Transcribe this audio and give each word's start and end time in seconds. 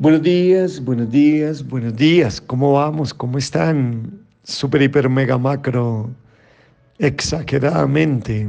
Buenos 0.00 0.22
días, 0.22 0.84
buenos 0.84 1.10
días, 1.10 1.66
buenos 1.66 1.96
días. 1.96 2.40
¿Cómo 2.40 2.74
vamos? 2.74 3.12
¿Cómo 3.12 3.36
están? 3.36 4.20
Super, 4.44 4.80
hiper, 4.80 5.08
mega, 5.08 5.36
macro. 5.38 6.08
Exageradamente. 7.00 8.48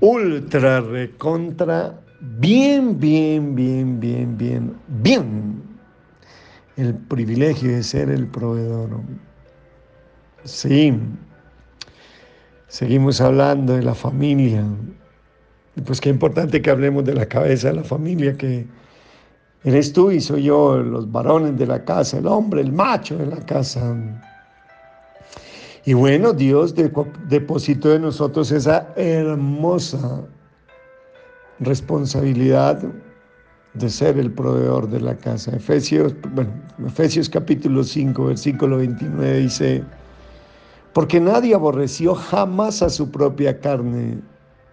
Ultra, 0.00 0.80
recontra. 0.80 2.00
Bien, 2.20 2.98
bien, 2.98 3.54
bien, 3.54 4.00
bien, 4.00 4.36
bien, 4.36 4.74
bien. 4.88 5.62
El 6.76 6.94
privilegio 6.94 7.70
de 7.70 7.84
ser 7.84 8.10
el 8.10 8.26
proveedor. 8.26 9.02
Sí. 10.42 10.98
Seguimos 12.66 13.20
hablando 13.20 13.76
de 13.76 13.84
la 13.84 13.94
familia. 13.94 14.64
Pues 15.86 16.00
qué 16.00 16.08
importante 16.08 16.60
que 16.60 16.70
hablemos 16.70 17.04
de 17.04 17.14
la 17.14 17.26
cabeza 17.26 17.68
de 17.68 17.74
la 17.74 17.84
familia 17.84 18.36
que 18.36 18.66
Eres 19.64 19.92
tú 19.92 20.10
y 20.10 20.20
soy 20.20 20.44
yo, 20.44 20.78
los 20.78 21.10
varones 21.10 21.56
de 21.56 21.66
la 21.66 21.84
casa, 21.84 22.18
el 22.18 22.26
hombre, 22.26 22.60
el 22.60 22.72
macho 22.72 23.16
de 23.16 23.26
la 23.26 23.36
casa. 23.46 23.94
Y 25.84 25.94
bueno, 25.94 26.32
Dios 26.32 26.74
depositó 27.28 27.94
en 27.94 28.02
nosotros 28.02 28.50
esa 28.50 28.92
hermosa 28.96 30.20
responsabilidad 31.60 32.82
de 33.74 33.88
ser 33.88 34.18
el 34.18 34.32
proveedor 34.32 34.88
de 34.90 35.00
la 35.00 35.16
casa. 35.16 35.54
Efesios, 35.54 36.14
bueno, 36.34 36.50
Efesios 36.84 37.28
capítulo 37.28 37.84
5, 37.84 38.26
versículo 38.26 38.78
29 38.78 39.38
dice, 39.38 39.84
porque 40.92 41.20
nadie 41.20 41.54
aborreció 41.54 42.14
jamás 42.14 42.82
a 42.82 42.90
su 42.90 43.10
propia 43.10 43.60
carne, 43.60 44.20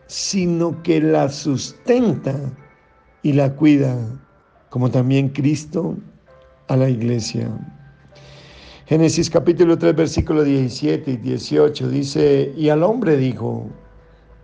sino 0.07 0.81
que 0.83 0.99
la 0.99 1.29
sustenta 1.29 2.35
y 3.21 3.33
la 3.33 3.53
cuida 3.55 3.95
como 4.69 4.89
también 4.89 5.29
Cristo 5.29 5.97
a 6.67 6.75
la 6.75 6.89
iglesia. 6.89 7.49
Génesis 8.85 9.29
capítulo 9.29 9.77
3, 9.77 9.95
versículo 9.95 10.43
17 10.43 11.11
y 11.11 11.17
18 11.17 11.89
dice, 11.89 12.53
y 12.57 12.69
al 12.69 12.83
hombre 12.83 13.17
dijo, 13.17 13.67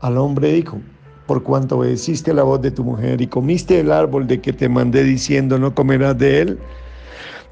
al 0.02 0.17
hombre 0.17 0.53
dijo, 0.53 0.80
por 1.25 1.41
cuanto 1.41 1.80
obedeciste 1.80 2.33
la 2.33 2.44
voz 2.44 2.61
de 2.61 2.69
tu 2.69 2.83
mujer 2.83 3.22
y 3.22 3.27
comiste 3.27 3.80
el 3.80 3.91
árbol 3.91 4.27
de 4.27 4.41
que 4.41 4.53
te 4.53 4.69
mandé 4.69 5.03
diciendo, 5.03 5.58
no 5.58 5.73
comerás 5.73 6.17
de 6.19 6.42
él, 6.42 6.59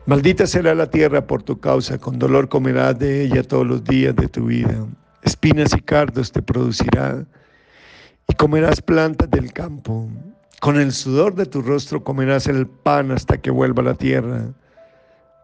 maldita 0.05 0.45
será 0.45 0.75
la 0.75 0.89
tierra 0.89 1.25
por 1.25 1.41
tu 1.41 1.59
causa, 1.59 1.97
con 1.97 2.19
dolor 2.19 2.47
comerás 2.49 2.99
de 2.99 3.23
ella 3.23 3.41
todos 3.41 3.65
los 3.65 3.83
días 3.83 4.15
de 4.15 4.27
tu 4.27 4.45
vida, 4.45 4.85
espinas 5.23 5.73
y 5.75 5.81
cardos 5.81 6.31
te 6.31 6.43
producirá, 6.43 7.25
y 8.27 8.35
comerás 8.35 8.81
plantas 8.81 9.29
del 9.31 9.51
campo. 9.51 10.07
Con 10.63 10.79
el 10.79 10.93
sudor 10.93 11.35
de 11.35 11.45
tu 11.45 11.61
rostro 11.61 12.05
comerás 12.05 12.47
el 12.47 12.67
pan 12.67 13.11
hasta 13.11 13.37
que 13.37 13.51
vuelva 13.51 13.83
la 13.83 13.95
tierra, 13.95 14.45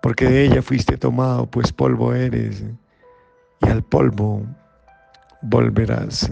porque 0.01 0.23
de 0.23 0.45
ella 0.45 0.61
fuiste 0.61 0.95
tomado, 0.95 1.45
pues 1.45 1.73
polvo 1.73 2.13
eres, 2.13 2.63
y 3.59 3.67
al 3.67 3.83
polvo 3.83 4.43
volverás. 5.41 6.31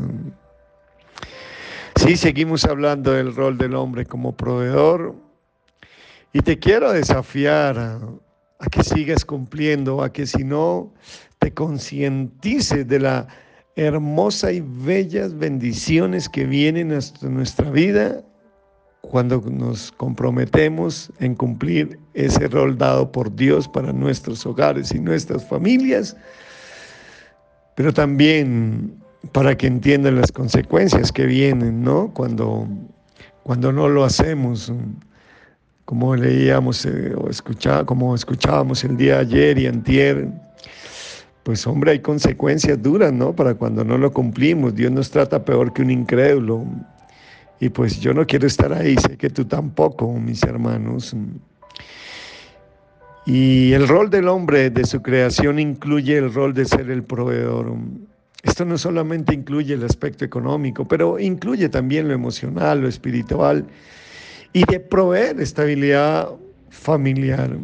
Sí, 1.97 2.15
seguimos 2.15 2.63
hablando 2.63 3.11
del 3.11 3.35
rol 3.35 3.57
del 3.57 3.75
hombre 3.75 4.05
como 4.05 4.37
proveedor, 4.37 5.13
y 6.31 6.39
te 6.39 6.57
quiero 6.57 6.93
desafiar 6.93 7.77
a, 7.77 8.69
que 8.71 8.83
sigas 8.85 9.25
cumpliendo, 9.25 10.01
a 10.01 10.13
que 10.13 10.25
si 10.25 10.45
no 10.45 10.93
te 11.39 11.53
concientices 11.53 12.87
de 12.87 13.01
la 13.01 13.27
hermosa 13.75 14.53
y 14.53 14.61
bellas 14.61 15.37
bendiciones 15.37 16.29
que 16.29 16.45
vienen 16.45 16.93
a 16.93 17.27
nuestra 17.27 17.69
vida 17.69 18.23
cuando 19.07 19.41
nos 19.49 19.91
comprometemos 19.91 21.11
en 21.19 21.35
cumplir 21.35 21.99
ese 22.13 22.47
rol 22.47 22.77
dado 22.77 23.11
por 23.11 23.35
Dios 23.35 23.67
para 23.67 23.93
nuestros 23.93 24.45
hogares 24.45 24.93
y 24.93 24.99
nuestras 24.99 25.45
familias, 25.47 26.15
pero 27.75 27.93
también 27.93 28.93
para 29.31 29.55
que 29.57 29.67
entiendan 29.67 30.15
las 30.15 30.31
consecuencias 30.31 31.11
que 31.11 31.25
vienen, 31.25 31.83
¿no? 31.83 32.11
Cuando, 32.13 32.67
cuando 33.43 33.71
no 33.71 33.89
lo 33.89 34.03
hacemos, 34.03 34.71
como 35.85 36.15
leíamos 36.15 36.85
eh, 36.85 37.13
o 37.15 37.29
escuchaba, 37.29 37.85
como 37.85 38.13
escuchábamos 38.15 38.83
el 38.83 38.97
día 38.97 39.15
de 39.15 39.21
ayer 39.21 39.57
y 39.59 39.67
antier, 39.67 40.27
pues 41.43 41.65
hombre, 41.65 41.91
hay 41.91 41.99
consecuencias 41.99 42.81
duras, 42.81 43.13
¿no? 43.13 43.33
Para 43.33 43.55
cuando 43.55 43.85
no 43.85 43.97
lo 43.97 44.11
cumplimos. 44.11 44.75
Dios 44.75 44.91
nos 44.91 45.09
trata 45.09 45.45
peor 45.45 45.71
que 45.71 45.81
un 45.81 45.91
incrédulo. 45.91 46.65
Y 47.59 47.69
pues 47.69 47.99
yo 47.99 48.13
no 48.13 48.25
quiero 48.25 48.47
estar 48.47 48.71
ahí, 48.71 48.95
sé 48.97 49.17
que 49.17 49.29
tú 49.29 49.45
tampoco, 49.45 50.11
mis 50.13 50.43
hermanos. 50.43 51.15
Y 53.25 53.73
el 53.73 53.87
rol 53.87 54.09
del 54.09 54.27
hombre 54.27 54.69
de 54.69 54.85
su 54.85 55.01
creación 55.01 55.59
incluye 55.59 56.17
el 56.17 56.33
rol 56.33 56.53
de 56.53 56.65
ser 56.65 56.89
el 56.89 57.03
proveedor. 57.03 57.73
Esto 58.43 58.63
no 58.63 58.77
solamente 58.77 59.33
incluye 59.33 59.73
el 59.73 59.83
aspecto 59.83 60.23
económico, 60.23 60.87
pero 60.87 61.19
incluye 61.19 61.67
también 61.67 62.07
lo 62.07 62.13
emocional, 62.13 62.81
lo 62.81 62.87
espiritual 62.87 63.65
y 64.53 64.63
de 64.65 64.79
proveer 64.79 65.41
estabilidad 65.41 66.29
familiar. 66.69 67.57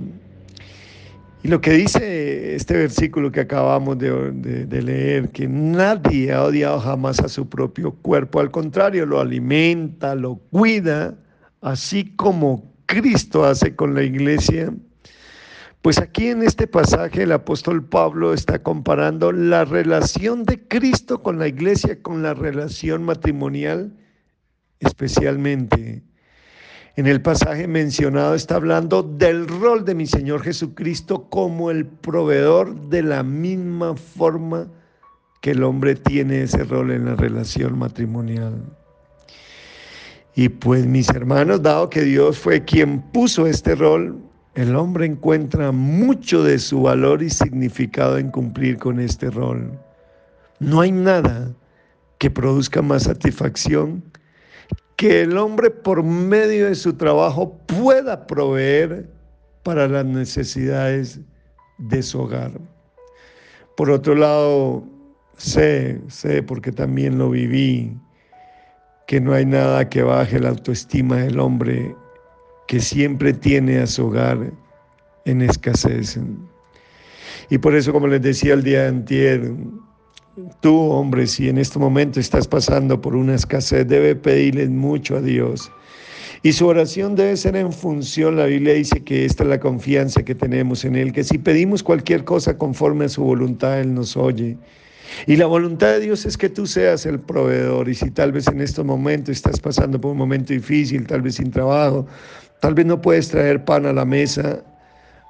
Y 1.44 1.50
lo 1.50 1.60
que 1.60 1.72
dice 1.72 2.56
este 2.56 2.78
versículo 2.78 3.30
que 3.30 3.42
acabamos 3.42 3.98
de, 3.98 4.82
leer, 4.82 5.30
que 5.30 5.46
nadie 5.46 6.32
ha 6.32 6.42
odiado 6.46 6.80
jamás 6.80 7.20
a 7.20 7.28
su 7.28 7.50
propio 7.50 7.92
cuerpo, 7.92 8.40
al 8.40 8.50
contrario, 8.50 9.06
lo 9.06 9.20
alimenta, 9.20 10.16
lo 10.16 10.36
cuida, 10.36 11.16
así 11.60 12.16
como 12.16 12.74
Cristo 12.86 13.44
hace 13.44 13.76
con 13.76 13.94
la 13.94 14.04
iglesia. 14.04 14.74
Pues 15.82 15.98
aquí 16.00 16.28
en 16.28 16.44
este 16.44 16.66
pasaje 16.66 17.24
el 17.24 17.34
apóstol 17.34 17.84
Pablo 17.84 18.34
está 18.34 18.64
comparando 18.64 19.34
la 19.34 19.66
relación 19.66 20.46
de 20.46 20.66
Cristo 20.66 21.22
con 21.22 21.40
la 21.40 21.50
iglesia 21.50 22.02
con 22.02 22.24
la 22.24 22.34
relación 22.34 23.04
matrimonial, 23.04 23.92
especialmente 24.80 26.04
en 26.96 27.08
el 27.08 27.22
pasaje 27.22 27.68
mencionado 27.68 28.36
está 28.36 28.56
hablando 28.56 29.02
del 29.02 29.48
rol 29.48 29.84
de 29.84 29.96
mi 29.96 30.06
Señor 30.06 30.44
Jesucristo 30.44 31.28
como 31.30 31.72
el 31.72 31.86
proveedor 31.88 32.90
de 32.90 33.02
la 33.02 33.24
misma 33.24 33.96
forma 33.96 34.68
que 35.42 35.52
el 35.52 35.64
hombre 35.64 35.96
tiene 35.96 36.44
ese 36.44 36.64
rol 36.64 36.92
en 36.92 37.06
la 37.06 37.16
relación 37.16 37.78
matrimonial. 37.78 38.64
Y 40.36 40.50
pues 40.50 40.86
mis 40.86 41.10
hermanos, 41.10 41.62
dado 41.62 41.90
que 41.90 42.02
Dios 42.02 42.38
fue 42.38 42.64
quien 42.64 43.02
puso 43.12 43.48
este 43.48 43.76
rol, 43.76 44.20
el 44.54 44.76
hombre 44.76 45.06
encuentra 45.06 45.72
mucho 45.72 46.44
de 46.44 46.60
su 46.60 46.84
valor 46.84 47.24
y 47.24 47.30
significado 47.30 48.20
en 48.20 48.30
cumplir 48.30 48.78
con 48.78 49.00
este 49.00 49.32
rol. 49.32 49.80
No 50.60 50.82
hay 50.82 50.92
nada 50.92 51.52
que 52.20 52.30
produzca 52.30 52.84
más 52.84 53.04
satisfacción 53.04 54.04
que 54.96 55.22
el 55.22 55.38
hombre 55.38 55.70
por 55.70 56.04
medio 56.04 56.68
de 56.68 56.76
su 56.76 56.94
trabajo 56.94 57.58
pueda 57.68 58.28
proveer 58.28 59.10
para 59.64 59.88
las 59.88 60.06
necesidades 60.06 61.20
de 61.78 62.04
su 62.04 62.22
hogar. 62.22 62.52
Por 63.76 63.90
otro 63.90 64.16
lado, 64.16 64.84
sé, 65.38 66.00
sé, 66.08 66.44
porque 66.44 66.72
también 66.72 67.18
lo 67.18 67.30
viví, 67.30 67.98
que 69.08 69.20
no 69.20 69.34
hay 69.34 69.46
nada 69.46 69.90
que 69.90 70.04
baje 70.04 70.40
la 70.40 70.50
autoestima 70.50 71.18
del 71.18 71.40
hombre 71.40 71.96
que 72.68 72.80
siempre 72.80 73.34
tiene 73.34 73.80
a 73.80 73.88
su 73.88 74.08
hogar 74.08 74.52
en 75.26 75.42
escasez. 75.42 76.20
Y 77.50 77.58
por 77.58 77.76
eso, 77.76 77.92
como 77.92 78.08
les 78.08 78.22
decía 78.22 78.54
el 78.54 78.64
día 78.64 78.84
de 78.84 78.88
antier, 78.88 79.54
Tú, 80.62 80.76
hombre, 80.90 81.28
si 81.28 81.48
en 81.48 81.60
este 81.60 81.78
momento 81.78 82.20
estás 82.20 82.48
pasando 82.48 83.00
por 83.00 83.16
una 83.16 83.36
escasez, 83.36 83.88
debe 83.88 84.16
pedirle 84.16 84.68
mucho 84.68 85.18
a 85.18 85.22
Dios. 85.22 85.72
Y 86.42 86.54
su 86.54 86.66
oración 86.66 87.16
debe 87.16 87.38
ser 87.38 87.56
en 87.56 87.72
función, 87.72 88.36
la 88.36 88.46
Biblia 88.46 88.74
dice 88.74 89.04
que 89.04 89.26
esta 89.26 89.44
es 89.44 89.50
la 89.50 89.60
confianza 89.60 90.24
que 90.24 90.34
tenemos 90.34 90.86
en 90.86 90.96
Él, 90.96 91.14
que 91.14 91.24
si 91.24 91.38
pedimos 91.38 91.84
cualquier 91.84 92.24
cosa 92.24 92.58
conforme 92.58 93.06
a 93.06 93.10
su 93.10 93.24
voluntad, 93.24 93.80
Él 93.80 93.94
nos 93.94 94.18
oye. 94.18 94.58
Y 95.28 95.36
la 95.36 95.46
voluntad 95.46 95.92
de 95.92 96.00
Dios 96.00 96.26
es 96.26 96.36
que 96.36 96.50
tú 96.50 96.66
seas 96.66 97.06
el 97.06 97.20
proveedor. 97.20 97.88
Y 97.88 97.94
si 97.94 98.10
tal 98.10 98.32
vez 98.32 98.48
en 98.48 98.60
este 98.60 98.84
momento 98.84 99.32
estás 99.32 99.60
pasando 99.60 100.02
por 100.02 100.12
un 100.12 100.18
momento 100.18 100.52
difícil, 100.52 101.06
tal 101.06 101.22
vez 101.22 101.36
sin 101.36 101.52
trabajo, 101.52 102.08
tal 102.60 102.74
vez 102.74 102.88
no 102.88 103.00
puedes 103.00 103.30
traer 103.30 103.64
pan 103.64 103.86
a 103.86 103.94
la 103.94 104.04
mesa, 104.04 104.64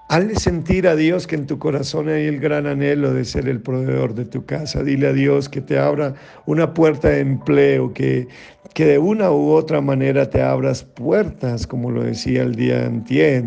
Hazle 0.10 0.36
sentir 0.36 0.88
a 0.88 0.96
Dios 0.96 1.26
que 1.26 1.36
en 1.36 1.48
tu 1.48 1.58
corazón 1.58 2.10
hay 2.10 2.26
el 2.26 2.40
gran 2.40 2.68
anhelo 2.68 3.14
de 3.14 3.26
ser 3.26 3.48
el 3.48 3.62
proveedor 3.62 4.14
de 4.14 4.26
tu 4.26 4.46
casa. 4.46 4.84
Dile 4.84 5.08
a 5.08 5.14
Dios 5.14 5.50
que 5.50 5.62
te 5.62 5.80
abra 5.80 6.14
una 6.46 6.74
puerta 6.74 7.10
de 7.10 7.22
empleo, 7.22 7.94
que, 7.94 8.28
que 8.74 8.86
de 8.86 9.00
una 9.00 9.32
u 9.32 9.52
otra 9.52 9.82
manera 9.82 10.30
te 10.30 10.42
abras 10.42 10.84
puertas, 10.84 11.66
como 11.66 11.90
lo 11.90 12.04
decía 12.04 12.44
el 12.44 12.56
día 12.56 12.86
antier. 12.86 13.44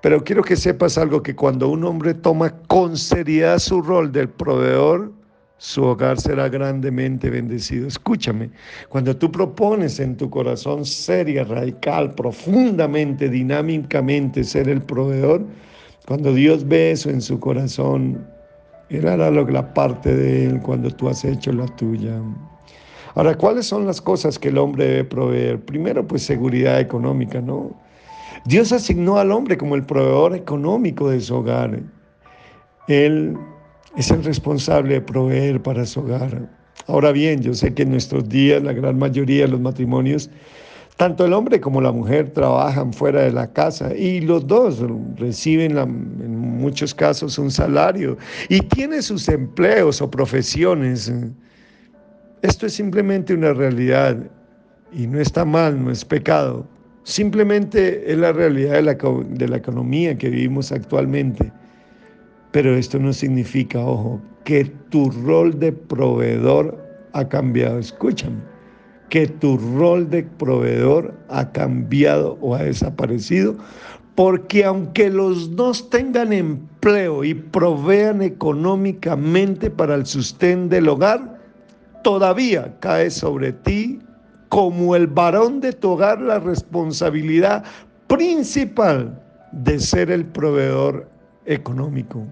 Pero 0.00 0.24
quiero 0.24 0.42
que 0.42 0.56
sepas 0.56 0.98
algo, 0.98 1.22
que 1.22 1.36
cuando 1.36 1.68
un 1.68 1.84
hombre 1.84 2.14
toma 2.14 2.50
con 2.66 2.96
seriedad 2.96 3.58
su 3.58 3.82
rol 3.82 4.12
del 4.12 4.28
proveedor, 4.28 5.12
su 5.58 5.82
hogar 5.84 6.20
será 6.20 6.48
grandemente 6.48 7.30
bendecido. 7.30 7.88
Escúchame, 7.88 8.50
cuando 8.88 9.16
tú 9.16 9.30
propones 9.32 9.98
en 10.00 10.16
tu 10.16 10.28
corazón 10.28 10.84
seria, 10.84 11.44
radical, 11.44 12.14
profundamente, 12.14 13.28
dinámicamente 13.28 14.44
ser 14.44 14.68
el 14.68 14.82
proveedor, 14.82 15.46
cuando 16.06 16.32
Dios 16.32 16.66
ve 16.66 16.92
eso 16.92 17.10
en 17.10 17.20
su 17.20 17.40
corazón, 17.40 18.26
Él 18.90 19.08
hará 19.08 19.30
lo 19.30 19.46
que 19.46 19.52
la 19.52 19.74
parte 19.74 20.14
de 20.14 20.46
Él 20.46 20.60
cuando 20.60 20.90
tú 20.90 21.08
has 21.08 21.24
hecho 21.24 21.52
la 21.52 21.66
tuya. 21.76 22.20
Ahora, 23.14 23.34
¿cuáles 23.34 23.66
son 23.66 23.86
las 23.86 24.00
cosas 24.00 24.38
que 24.38 24.48
el 24.48 24.58
hombre 24.58 24.86
debe 24.86 25.04
proveer? 25.04 25.58
Primero, 25.64 26.06
pues 26.06 26.22
seguridad 26.22 26.78
económica, 26.80 27.40
¿no? 27.40 27.74
Dios 28.44 28.72
asignó 28.72 29.18
al 29.18 29.32
hombre 29.32 29.56
como 29.56 29.74
el 29.74 29.84
proveedor 29.84 30.36
económico 30.36 31.08
de 31.08 31.20
su 31.20 31.34
hogar. 31.34 31.80
Él 32.86 33.36
es 33.96 34.10
el 34.10 34.22
responsable 34.22 34.94
de 34.94 35.00
proveer 35.00 35.62
para 35.62 35.86
su 35.86 36.00
hogar. 36.00 36.48
Ahora 36.86 37.12
bien, 37.12 37.40
yo 37.40 37.54
sé 37.54 37.74
que 37.74 37.82
en 37.82 37.90
nuestros 37.90 38.28
días 38.28 38.62
la 38.62 38.72
gran 38.72 38.98
mayoría 38.98 39.42
de 39.42 39.48
los 39.48 39.60
matrimonios, 39.60 40.30
tanto 40.96 41.24
el 41.24 41.32
hombre 41.32 41.60
como 41.60 41.80
la 41.80 41.92
mujer 41.92 42.30
trabajan 42.30 42.92
fuera 42.92 43.22
de 43.22 43.32
la 43.32 43.52
casa 43.52 43.94
y 43.94 44.20
los 44.20 44.46
dos 44.46 44.82
reciben 45.16 45.76
en 45.76 46.38
muchos 46.38 46.94
casos 46.94 47.38
un 47.38 47.50
salario 47.50 48.16
y 48.48 48.60
tienen 48.60 49.02
sus 49.02 49.28
empleos 49.28 50.00
o 50.00 50.10
profesiones. 50.10 51.12
Esto 52.42 52.66
es 52.66 52.74
simplemente 52.74 53.34
una 53.34 53.52
realidad 53.52 54.18
y 54.92 55.06
no 55.06 55.20
está 55.20 55.44
mal, 55.44 55.82
no 55.82 55.90
es 55.90 56.04
pecado. 56.04 56.66
Simplemente 57.02 58.10
es 58.10 58.18
la 58.18 58.32
realidad 58.32 58.74
de 58.74 58.82
la, 58.82 58.94
de 58.94 59.48
la 59.48 59.56
economía 59.56 60.16
que 60.16 60.28
vivimos 60.28 60.72
actualmente. 60.72 61.52
Pero 62.56 62.74
esto 62.74 62.98
no 62.98 63.12
significa, 63.12 63.80
ojo, 63.80 64.18
que 64.44 64.64
tu 64.88 65.10
rol 65.10 65.58
de 65.58 65.72
proveedor 65.72 66.82
ha 67.12 67.28
cambiado. 67.28 67.78
Escúchame, 67.78 68.38
que 69.10 69.26
tu 69.26 69.58
rol 69.76 70.08
de 70.08 70.22
proveedor 70.22 71.12
ha 71.28 71.52
cambiado 71.52 72.38
o 72.40 72.54
ha 72.54 72.62
desaparecido. 72.62 73.58
Porque 74.14 74.64
aunque 74.64 75.10
los 75.10 75.54
dos 75.54 75.90
tengan 75.90 76.32
empleo 76.32 77.24
y 77.24 77.34
provean 77.34 78.22
económicamente 78.22 79.68
para 79.68 79.94
el 79.94 80.06
sustento 80.06 80.76
del 80.76 80.88
hogar, 80.88 81.38
todavía 82.02 82.74
cae 82.80 83.10
sobre 83.10 83.52
ti 83.52 83.98
como 84.48 84.96
el 84.96 85.08
varón 85.08 85.60
de 85.60 85.74
tu 85.74 85.90
hogar 85.90 86.22
la 86.22 86.38
responsabilidad 86.38 87.64
principal 88.06 89.22
de 89.52 89.78
ser 89.78 90.10
el 90.10 90.24
proveedor 90.24 91.06
económico 91.44 92.26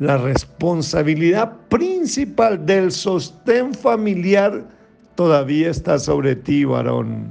la 0.00 0.16
responsabilidad 0.16 1.52
principal 1.68 2.64
del 2.64 2.90
sostén 2.90 3.74
familiar 3.74 4.64
todavía 5.14 5.70
está 5.70 5.98
sobre 5.98 6.34
ti, 6.34 6.64
varón. 6.64 7.30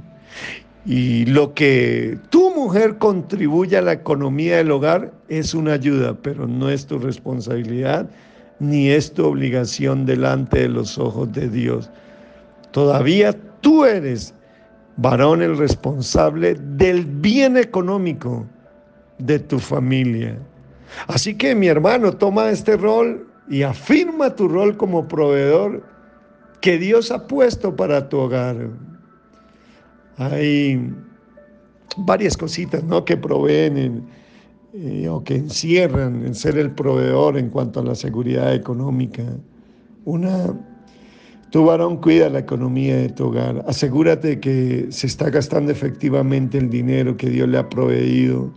Y 0.86 1.26
lo 1.26 1.52
que 1.52 2.16
tu 2.30 2.54
mujer 2.54 2.96
contribuye 2.98 3.76
a 3.76 3.82
la 3.82 3.92
economía 3.92 4.58
del 4.58 4.70
hogar 4.70 5.12
es 5.28 5.52
una 5.52 5.72
ayuda, 5.72 6.16
pero 6.22 6.46
no 6.46 6.70
es 6.70 6.86
tu 6.86 6.98
responsabilidad 6.98 8.08
ni 8.60 8.90
es 8.90 9.12
tu 9.12 9.26
obligación 9.26 10.06
delante 10.06 10.60
de 10.60 10.68
los 10.68 10.96
ojos 10.96 11.32
de 11.32 11.48
Dios. 11.48 11.90
Todavía 12.70 13.34
tú 13.62 13.84
eres, 13.84 14.32
varón, 14.96 15.42
el 15.42 15.58
responsable 15.58 16.54
del 16.54 17.04
bien 17.04 17.56
económico 17.56 18.46
de 19.18 19.40
tu 19.40 19.58
familia. 19.58 20.38
Así 21.06 21.34
que 21.34 21.54
mi 21.54 21.68
hermano, 21.68 22.12
toma 22.12 22.50
este 22.50 22.76
rol 22.76 23.26
y 23.48 23.62
afirma 23.62 24.34
tu 24.36 24.48
rol 24.48 24.76
como 24.76 25.08
proveedor 25.08 25.84
que 26.60 26.78
Dios 26.78 27.10
ha 27.10 27.26
puesto 27.26 27.74
para 27.74 28.08
tu 28.08 28.18
hogar. 28.18 28.68
Hay 30.16 30.92
varias 31.96 32.36
cositas 32.36 32.84
¿no? 32.84 33.04
que 33.04 33.16
proveen 33.16 34.06
eh, 34.72 35.08
o 35.08 35.24
que 35.24 35.36
encierran 35.36 36.24
en 36.24 36.34
ser 36.34 36.58
el 36.58 36.70
proveedor 36.70 37.36
en 37.36 37.50
cuanto 37.50 37.80
a 37.80 37.84
la 37.84 37.94
seguridad 37.94 38.54
económica. 38.54 39.24
Una, 40.04 40.54
tu 41.50 41.64
varón 41.64 41.96
cuida 41.96 42.28
la 42.28 42.40
economía 42.40 42.96
de 42.96 43.08
tu 43.08 43.26
hogar. 43.26 43.64
Asegúrate 43.66 44.38
que 44.38 44.86
se 44.90 45.06
está 45.06 45.30
gastando 45.30 45.72
efectivamente 45.72 46.58
el 46.58 46.70
dinero 46.70 47.16
que 47.16 47.30
Dios 47.30 47.48
le 47.48 47.58
ha 47.58 47.68
proveído 47.68 48.52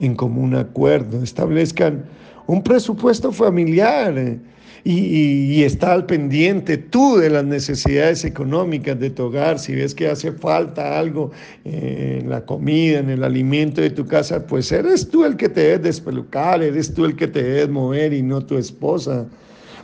en 0.00 0.14
común 0.14 0.54
acuerdo, 0.54 1.22
establezcan 1.22 2.04
un 2.46 2.62
presupuesto 2.62 3.32
familiar 3.32 4.16
eh, 4.18 4.38
y, 4.84 5.62
está 5.62 5.92
al 5.92 6.04
pendiente 6.04 6.76
tú 6.76 7.16
de 7.16 7.30
las 7.30 7.44
necesidades 7.44 8.24
económicas 8.24 8.98
de 9.00 9.08
tu 9.10 9.24
hogar. 9.24 9.58
Si 9.58 9.74
ves 9.74 9.94
que 9.94 10.08
hace 10.08 10.32
falta 10.32 10.98
algo 10.98 11.30
eh, 11.64 12.18
en 12.20 12.28
la 12.28 12.44
comida, 12.44 12.98
en 12.98 13.08
el 13.08 13.24
alimento 13.24 13.80
de 13.80 13.90
tu 13.90 14.06
casa, 14.06 14.46
pues 14.46 14.70
eres 14.72 15.08
tú 15.08 15.24
el 15.24 15.36
que 15.36 15.48
te 15.48 15.62
debes 15.62 15.82
despelucar, 15.82 16.62
eres 16.62 16.92
tú 16.92 17.06
el 17.06 17.16
que 17.16 17.28
te 17.28 17.42
debes 17.42 17.70
mover 17.70 18.12
y 18.12 18.22
no 18.22 18.44
tu 18.44 18.58
esposa. 18.58 19.26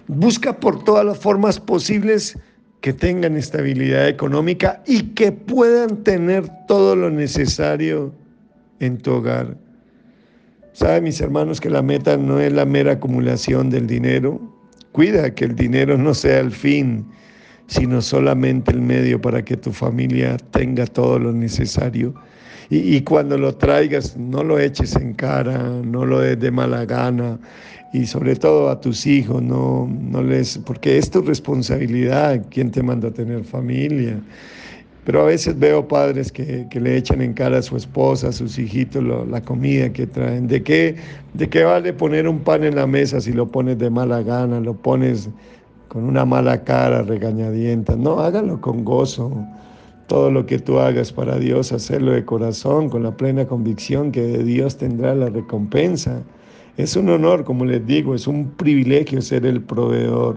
Busca 0.07 0.59
por 0.61 0.85
todas 0.85 1.07
las 1.07 1.19
formas 1.19 1.59
posibles 1.59 2.37
que 2.83 2.93
tengan 2.93 3.37
estabilidad 3.37 4.09
económica 4.09 4.83
y 4.87 5.03
que 5.15 5.33
puedan 5.33 6.03
tener 6.03 6.45
todo 6.67 6.97
lo 6.97 7.11
necesario 7.11 8.13
en 8.81 8.99
tu 8.99 9.13
hogar. 9.13 9.57
Sabe, 10.73 11.01
mis 11.01 11.21
hermanos, 11.21 11.61
que 11.61 11.69
la 11.69 11.83
meta 11.83 12.17
no 12.17 12.39
es 12.41 12.53
la 12.53 12.65
mera 12.65 12.93
acumulación 12.93 13.71
del 13.71 13.87
dinero. 13.87 14.41
Cuida 14.93 15.35
que 15.35 15.45
el 15.45 15.57
dinero 15.57 15.99
no 15.99 16.15
sea 16.15 16.39
el 16.39 16.53
fin, 16.53 17.07
sino 17.67 18.01
solamente 18.01 18.71
el 18.71 18.81
medio 18.81 19.21
para 19.21 19.45
que 19.45 19.57
tu 19.57 19.73
familia 19.73 20.37
tenga 20.53 20.87
todo 20.87 21.19
lo 21.19 21.33
necesario. 21.33 22.15
Y, 22.73 23.01
cuando 23.01 23.37
lo 23.37 23.57
traigas, 23.57 24.17
no 24.17 24.45
lo 24.45 24.61
eches 24.61 24.95
en 24.95 25.15
cara, 25.15 25.59
no 25.59 26.07
lo 26.07 26.21
des 26.21 26.39
de 26.39 26.53
mala 26.53 26.85
gana. 26.85 27.37
Y 27.93 28.07
sobre 28.07 28.37
todo 28.37 28.71
a 28.71 28.81
tus 28.81 29.07
hijos, 29.07 29.43
no, 29.43 29.89
no 29.91 30.23
les, 30.23 30.57
porque 30.59 30.97
es 30.97 31.11
tu 31.11 31.21
responsabilidad 31.23 32.47
quién 32.49 32.71
te 32.71 32.81
manda 32.81 33.09
a 33.09 33.11
tener 33.11 33.43
familia. 33.43 34.21
Pero 35.11 35.23
a 35.23 35.27
veces 35.27 35.59
veo 35.59 35.89
padres 35.89 36.31
que, 36.31 36.69
le 36.73 36.97
echan 36.97 37.21
en 37.21 37.35
cara 37.35 37.59
a 37.59 37.63
su 37.63 37.77
esposa, 37.77 38.29
a 38.29 38.33
sus 38.33 38.57
hijitos, 38.61 39.03
la 39.29 39.41
comida 39.41 39.93
que 39.93 40.07
traen. 40.07 40.47
¿De 40.47 40.63
qué, 40.63 40.95
¿De 41.35 41.49
qué 41.49 41.65
vale 41.65 41.93
poner 41.93 42.29
un 42.29 42.39
pan 42.39 42.63
en 42.63 42.77
la 42.77 42.87
mesa 42.87 43.21
si 43.21 43.33
lo 43.33 43.51
pones 43.51 43.77
de 43.81 43.91
mala 43.91 44.23
gana, 44.23 44.61
lo 44.61 44.75
pones 44.75 45.29
con 45.89 46.05
una 46.05 46.25
mala 46.25 46.63
cara, 46.63 47.03
regañadienta? 47.03 47.97
No, 47.97 48.21
hágalo 48.21 48.61
con 48.61 48.85
gozo. 48.85 49.33
Todo 50.07 50.31
lo 50.31 50.47
que 50.47 50.61
tú 50.61 50.79
hagas 50.79 51.13
para 51.13 51.41
Dios, 51.41 51.73
hacerlo 51.73 52.13
de 52.13 52.25
corazón, 52.25 52.89
con 52.89 53.03
la 53.03 53.17
plena 53.17 53.49
convicción 53.49 54.13
que 54.13 54.23
de 54.23 54.45
Dios 54.45 54.77
tendrá 54.77 55.17
la 55.17 55.29
recompensa. 55.29 56.23
Es 56.77 56.95
un 56.95 57.09
honor, 57.09 57.43
como 57.43 57.65
les 57.65 57.85
digo, 57.85 58.15
es 58.15 58.29
un 58.29 58.53
privilegio 58.53 59.21
ser 59.23 59.45
el 59.45 59.61
proveedor. 59.61 60.37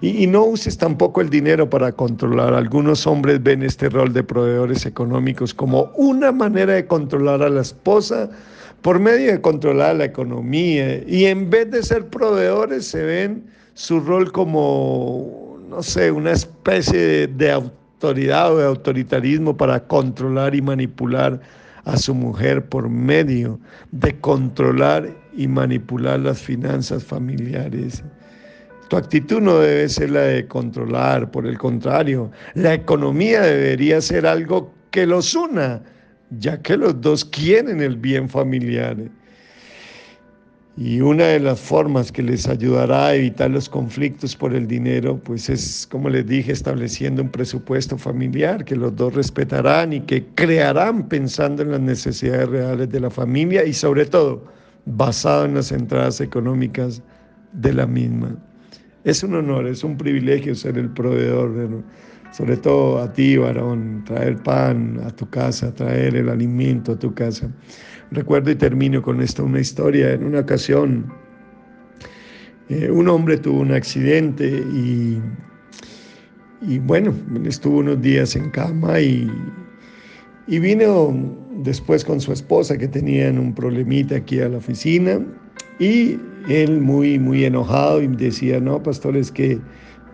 Y, 0.00 0.26
no 0.26 0.44
uses 0.44 0.76
tampoco 0.76 1.20
el 1.20 1.30
dinero 1.30 1.68
para 1.68 1.92
controlar. 1.92 2.54
Algunos 2.54 3.06
hombres 3.06 3.42
ven 3.42 3.62
este 3.62 3.88
rol 3.88 4.12
de 4.12 4.22
proveedores 4.22 4.84
económicos 4.84 5.54
como 5.54 5.90
una 5.96 6.32
manera 6.32 6.74
de 6.74 6.86
controlar 6.86 7.42
a 7.42 7.48
la 7.48 7.62
esposa 7.62 8.28
por 8.82 8.98
medio 8.98 9.32
de 9.32 9.40
controlar 9.40 9.96
la 9.96 10.04
economía. 10.04 11.02
Y 11.06 11.24
en 11.24 11.48
vez 11.48 11.70
de 11.70 11.82
ser 11.82 12.06
proveedores, 12.08 12.86
se 12.86 13.02
ven 13.02 13.44
su 13.74 14.00
rol 14.00 14.32
como, 14.32 15.58
no 15.68 15.82
sé, 15.82 16.10
una 16.10 16.32
especie 16.32 16.98
de, 16.98 17.26
de 17.28 17.52
autoridad 17.52 18.52
o 18.52 18.58
de 18.58 18.66
autoritarismo 18.66 19.56
para 19.56 19.80
controlar 19.86 20.54
y 20.54 20.62
manipular 20.62 21.40
a 21.84 21.96
su 21.96 22.14
mujer 22.14 22.68
por 22.68 22.88
medio 22.88 23.58
de 23.92 24.18
controlar 24.20 25.08
y 25.36 25.46
manipular 25.46 26.18
las 26.18 26.40
finanzas 26.40 27.04
familiares. 27.04 28.02
Tu 28.88 28.96
actitud 28.96 29.40
no 29.40 29.58
debe 29.58 29.88
ser 29.88 30.10
la 30.10 30.20
de 30.20 30.46
controlar, 30.46 31.30
por 31.30 31.46
el 31.46 31.58
contrario, 31.58 32.30
la 32.54 32.74
economía 32.74 33.42
debería 33.42 34.00
ser 34.00 34.26
algo 34.26 34.72
que 34.92 35.06
los 35.06 35.34
una, 35.34 35.82
ya 36.38 36.60
que 36.62 36.76
los 36.76 37.00
dos 37.00 37.24
quieren 37.24 37.80
el 37.80 37.96
bien 37.96 38.28
familiar. 38.28 38.96
Y 40.78 41.00
una 41.00 41.24
de 41.24 41.40
las 41.40 41.58
formas 41.58 42.12
que 42.12 42.22
les 42.22 42.46
ayudará 42.46 43.06
a 43.06 43.14
evitar 43.14 43.50
los 43.50 43.66
conflictos 43.68 44.36
por 44.36 44.54
el 44.54 44.68
dinero, 44.68 45.18
pues 45.18 45.48
es, 45.48 45.88
como 45.90 46.10
les 46.10 46.26
dije, 46.26 46.52
estableciendo 46.52 47.22
un 47.22 47.30
presupuesto 47.30 47.96
familiar 47.96 48.64
que 48.64 48.76
los 48.76 48.94
dos 48.94 49.14
respetarán 49.14 49.94
y 49.94 50.00
que 50.00 50.26
crearán 50.34 51.08
pensando 51.08 51.62
en 51.62 51.72
las 51.72 51.80
necesidades 51.80 52.50
reales 52.50 52.90
de 52.90 53.00
la 53.00 53.10
familia 53.10 53.64
y 53.64 53.72
sobre 53.72 54.04
todo 54.04 54.44
basado 54.84 55.46
en 55.46 55.54
las 55.54 55.72
entradas 55.72 56.20
económicas 56.20 57.02
de 57.52 57.72
la 57.72 57.86
misma. 57.86 58.36
Es 59.06 59.22
un 59.22 59.34
honor, 59.34 59.66
es 59.68 59.84
un 59.84 59.96
privilegio 59.96 60.54
ser 60.54 60.76
el 60.76 60.90
proveedor, 60.90 61.84
sobre 62.32 62.56
todo 62.56 62.98
a 62.98 63.12
ti, 63.12 63.36
varón, 63.36 64.02
traer 64.04 64.36
pan 64.42 65.00
a 65.04 65.10
tu 65.10 65.30
casa, 65.30 65.72
traer 65.72 66.16
el 66.16 66.28
alimento 66.28 66.92
a 66.92 66.98
tu 66.98 67.14
casa. 67.14 67.48
Recuerdo 68.10 68.50
y 68.50 68.56
termino 68.56 69.00
con 69.00 69.22
esto 69.22 69.44
una 69.44 69.60
historia. 69.60 70.12
En 70.12 70.24
una 70.24 70.40
ocasión 70.40 71.06
Eh, 72.68 72.90
un 72.90 73.08
hombre 73.08 73.38
tuvo 73.38 73.60
un 73.60 73.70
accidente 73.72 74.44
y, 74.74 75.20
y 76.62 76.78
bueno, 76.80 77.14
estuvo 77.44 77.78
unos 77.78 78.02
días 78.02 78.34
en 78.34 78.50
cama 78.50 78.98
y, 79.00 79.30
y 80.48 80.58
vino 80.58 81.14
después 81.62 82.04
con 82.04 82.20
su 82.20 82.32
esposa 82.32 82.76
que 82.76 82.88
tenían 82.88 83.38
un 83.38 83.54
problemita 83.54 84.16
aquí 84.16 84.40
a 84.40 84.48
la 84.48 84.58
oficina 84.58 85.20
y 85.78 86.18
él 86.48 86.80
muy, 86.80 87.18
muy 87.18 87.44
enojado 87.44 88.02
y 88.02 88.06
decía, 88.08 88.60
no, 88.60 88.82
pastor, 88.82 89.16
es 89.16 89.30
que 89.30 89.60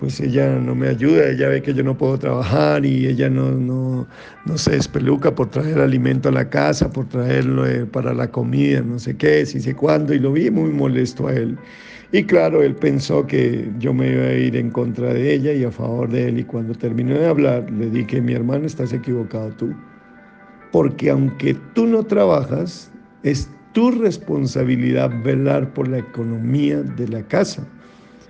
pues 0.03 0.19
ella 0.19 0.59
no 0.59 0.75
me 0.75 0.89
ayuda, 0.89 1.29
ella 1.29 1.49
ve 1.49 1.63
que 1.63 1.75
yo 1.75 1.85
no 1.85 1.97
puedo 1.97 2.19
trabajar 2.19 2.85
y 2.85 3.07
ella 3.07 3.31
no, 3.31 3.53
no, 3.53 4.09
no 4.47 4.59
se 4.59 4.73
despeluca 4.73 5.33
por 5.33 5.49
traer 5.51 5.79
alimento 5.79 6.29
a 6.29 6.33
la 6.33 6.51
casa, 6.51 6.91
por 6.91 7.07
traerlo 7.07 7.65
eh, 7.69 7.87
para 7.87 8.13
la 8.13 8.29
comida, 8.29 8.81
no 8.81 8.99
sé 8.99 9.17
qué, 9.17 9.47
si 9.47 9.61
sé 9.61 9.77
cuándo, 9.77 10.13
y 10.13 10.19
lo 10.19 10.33
vi 10.33 10.51
muy 10.51 10.71
molesto 10.71 11.29
a 11.29 11.35
él. 11.35 11.57
Y 12.11 12.25
claro, 12.25 12.65
él 12.65 12.75
pensó 12.75 13.25
que 13.29 13.71
yo 13.79 13.95
me 13.95 14.11
iba 14.13 14.25
a 14.25 14.33
ir 14.33 14.57
en 14.57 14.71
contra 14.71 15.15
de 15.15 15.35
ella 15.35 15.53
y 15.53 15.63
a 15.63 15.71
favor 15.71 16.11
de 16.11 16.31
él, 16.31 16.41
y 16.41 16.43
cuando 16.43 16.75
terminó 16.75 17.15
de 17.15 17.29
hablar, 17.29 17.71
le 17.71 17.89
dije, 17.89 18.21
mi 18.21 18.33
hermano, 18.33 18.67
estás 18.67 18.93
equivocado 18.93 19.51
tú, 19.51 19.73
porque 20.73 21.11
aunque 21.11 21.55
tú 21.75 21.87
no 21.87 22.03
trabajas, 22.03 22.91
es 23.23 23.49
tu 23.73 23.91
responsabilidad 23.91 25.11
velar 25.23 25.73
por 25.75 25.89
la 25.89 25.99
economía 25.99 26.83
de 26.83 27.09
la 27.09 27.23
casa. 27.23 27.67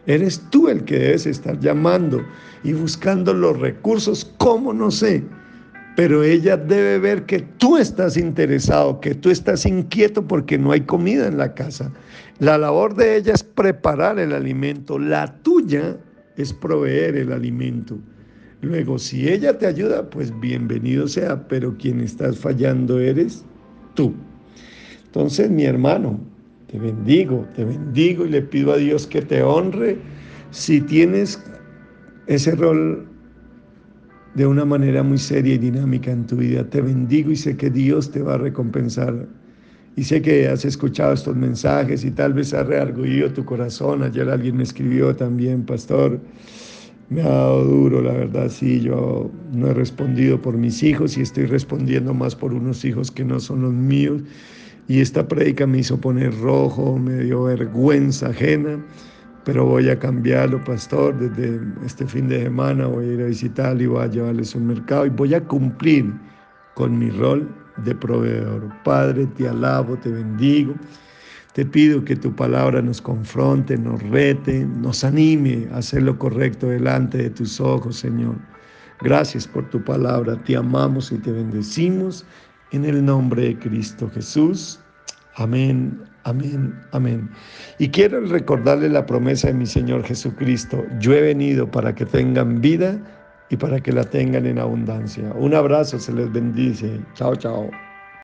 Eres 0.06 0.42
tú 0.50 0.68
el 0.68 0.84
que 0.84 0.98
debes 0.98 1.26
estar 1.26 1.58
llamando 1.60 2.24
y 2.64 2.72
buscando 2.72 3.32
los 3.32 3.58
recursos, 3.58 4.32
¿cómo 4.38 4.72
no 4.72 4.90
sé? 4.90 5.22
Pero 5.94 6.22
ella 6.22 6.56
debe 6.56 6.98
ver 6.98 7.26
que 7.26 7.40
tú 7.58 7.76
estás 7.76 8.16
interesado, 8.16 8.98
que 9.00 9.14
tú 9.14 9.30
estás 9.30 9.66
inquieto 9.66 10.26
porque 10.26 10.58
no 10.58 10.72
hay 10.72 10.80
comida 10.80 11.28
en 11.28 11.38
la 11.38 11.54
casa. 11.54 11.92
La 12.38 12.58
labor 12.58 12.94
de 12.94 13.16
ella 13.16 13.34
es 13.34 13.44
preparar 13.44 14.18
el 14.18 14.32
alimento, 14.32 14.98
la 14.98 15.36
tuya 15.42 15.98
es 16.36 16.52
proveer 16.52 17.16
el 17.16 17.32
alimento. 17.32 17.98
Luego, 18.62 18.98
si 18.98 19.28
ella 19.28 19.58
te 19.58 19.66
ayuda, 19.66 20.08
pues 20.08 20.32
bienvenido 20.40 21.06
sea, 21.08 21.46
pero 21.46 21.76
quien 21.76 22.00
estás 22.00 22.38
fallando 22.38 22.98
eres 22.98 23.44
tú. 23.94 24.14
Entonces, 25.12 25.50
mi 25.50 25.64
hermano, 25.64 26.18
te 26.68 26.78
bendigo, 26.78 27.46
te 27.54 27.66
bendigo 27.66 28.24
y 28.24 28.30
le 28.30 28.40
pido 28.40 28.72
a 28.72 28.78
Dios 28.78 29.06
que 29.06 29.20
te 29.20 29.42
honre 29.42 29.98
si 30.50 30.80
tienes 30.80 31.38
ese 32.26 32.52
rol 32.52 33.06
de 34.34 34.46
una 34.46 34.64
manera 34.64 35.02
muy 35.02 35.18
seria 35.18 35.52
y 35.52 35.58
dinámica 35.58 36.10
en 36.10 36.26
tu 36.26 36.36
vida. 36.36 36.64
Te 36.64 36.80
bendigo 36.80 37.30
y 37.30 37.36
sé 37.36 37.58
que 37.58 37.68
Dios 37.68 38.10
te 38.10 38.22
va 38.22 38.36
a 38.36 38.38
recompensar. 38.38 39.28
Y 39.96 40.04
sé 40.04 40.22
que 40.22 40.48
has 40.48 40.64
escuchado 40.64 41.12
estos 41.12 41.36
mensajes 41.36 42.06
y 42.06 42.10
tal 42.10 42.32
vez 42.32 42.54
ha 42.54 42.62
reargüido 42.62 43.30
tu 43.34 43.44
corazón. 43.44 44.02
Ayer 44.02 44.30
alguien 44.30 44.56
me 44.56 44.62
escribió 44.62 45.14
también, 45.14 45.66
pastor, 45.66 46.18
me 47.10 47.20
ha 47.20 47.28
dado 47.28 47.64
duro, 47.64 48.00
la 48.00 48.14
verdad, 48.14 48.48
sí, 48.48 48.80
yo 48.80 49.30
no 49.52 49.66
he 49.66 49.74
respondido 49.74 50.40
por 50.40 50.56
mis 50.56 50.82
hijos 50.82 51.18
y 51.18 51.20
estoy 51.20 51.44
respondiendo 51.44 52.14
más 52.14 52.34
por 52.34 52.54
unos 52.54 52.82
hijos 52.86 53.10
que 53.10 53.26
no 53.26 53.40
son 53.40 53.60
los 53.60 53.74
míos. 53.74 54.22
Y 54.88 55.00
esta 55.00 55.26
prédica 55.26 55.66
me 55.66 55.78
hizo 55.78 56.00
poner 56.00 56.36
rojo, 56.40 56.98
me 56.98 57.24
dio 57.24 57.44
vergüenza 57.44 58.28
ajena, 58.28 58.84
pero 59.44 59.64
voy 59.64 59.88
a 59.88 59.98
cambiarlo, 59.98 60.62
pastor. 60.64 61.18
Desde 61.18 61.60
este 61.84 62.06
fin 62.06 62.28
de 62.28 62.42
semana 62.42 62.86
voy 62.86 63.04
a 63.08 63.12
ir 63.12 63.22
a 63.22 63.26
visitarle 63.26 63.84
y 63.84 63.86
voy 63.86 64.02
a 64.02 64.08
llevarles 64.08 64.54
un 64.54 64.66
mercado 64.66 65.06
y 65.06 65.10
voy 65.10 65.34
a 65.34 65.44
cumplir 65.44 66.12
con 66.74 66.98
mi 66.98 67.10
rol 67.10 67.48
de 67.84 67.94
proveedor. 67.94 68.68
Padre, 68.84 69.26
te 69.26 69.48
alabo, 69.48 69.96
te 69.96 70.10
bendigo. 70.10 70.74
Te 71.54 71.66
pido 71.66 72.02
que 72.02 72.16
tu 72.16 72.34
palabra 72.34 72.80
nos 72.80 73.02
confronte, 73.02 73.76
nos 73.76 74.02
rete, 74.04 74.64
nos 74.64 75.04
anime 75.04 75.68
a 75.72 75.78
hacer 75.78 76.02
lo 76.02 76.18
correcto 76.18 76.68
delante 76.68 77.18
de 77.18 77.30
tus 77.30 77.60
ojos, 77.60 77.96
Señor. 77.96 78.36
Gracias 79.02 79.46
por 79.46 79.68
tu 79.68 79.82
palabra. 79.84 80.42
Te 80.44 80.56
amamos 80.56 81.12
y 81.12 81.18
te 81.18 81.30
bendecimos 81.30 82.24
en 82.72 82.84
el 82.84 83.04
nombre 83.04 83.42
de 83.42 83.58
Cristo 83.58 84.10
Jesús. 84.10 84.80
Amén, 85.36 86.02
amén, 86.24 86.74
amén. 86.92 87.30
Y 87.78 87.88
quiero 87.88 88.20
recordarle 88.20 88.88
la 88.88 89.06
promesa 89.06 89.48
de 89.48 89.54
mi 89.54 89.66
Señor 89.66 90.04
Jesucristo. 90.04 90.84
Yo 90.98 91.14
he 91.14 91.20
venido 91.20 91.70
para 91.70 91.94
que 91.94 92.04
tengan 92.04 92.60
vida 92.60 92.98
y 93.50 93.56
para 93.56 93.80
que 93.80 93.92
la 93.92 94.04
tengan 94.04 94.46
en 94.46 94.58
abundancia. 94.58 95.32
Un 95.34 95.54
abrazo, 95.54 95.98
se 95.98 96.12
les 96.12 96.30
bendice. 96.32 97.00
Chao, 97.14 97.36
chao. 97.36 97.70